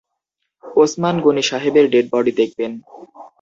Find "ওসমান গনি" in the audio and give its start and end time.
0.63-1.43